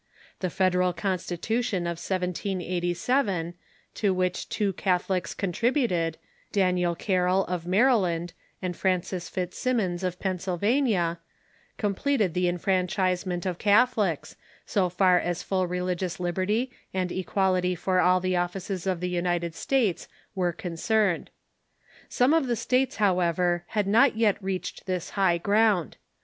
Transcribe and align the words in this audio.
The 0.39 0.47
Fedei 0.49 0.83
al 0.83 0.93
Constitution 0.93 1.83
of 1.83 2.01
1787, 2.01 3.53
to 3.93 4.11
which 4.15 4.49
two 4.49 4.73
Catholics 4.73 5.35
contributed— 5.35 6.17
Daniel 6.59 6.95
Carroll, 6.95 7.45
of 7.45 7.67
Mary 7.67 7.93
land, 7.93 8.33
and 8.63 8.73
Thomas 8.73 9.29
Fitzsimmons, 9.29 10.03
of 10.03 10.17
Pennsylvania— 10.19 11.19
completed 11.87 12.33
the 12.33 12.47
enfranchisement 12.47 13.45
of 13.45 13.59
Catholics, 13.59 14.35
so 14.65 14.89
far 14.89 15.19
as 15.19 15.43
full 15.43 15.67
religious 15.67 16.19
liber 16.19 16.47
ty 16.47 16.69
and 16.91 17.11
equality 17.11 17.75
for 17.75 17.99
all 17.99 18.19
the 18.19 18.33
ofiices 18.33 18.87
of 18.91 19.01
the 19.01 19.07
United 19.09 19.53
States 19.53 20.07
were 20.33 20.51
concerned. 20.51 21.29
Some 22.09 22.33
of 22.33 22.47
the 22.47 22.55
states, 22.55 22.95
however, 22.95 23.65
had 23.67 23.85
not 23.85 24.17
yet 24.17 24.41
reached 24.43 24.87
this 24.87 25.11
high 25.11 25.37
ground. 25.37 25.97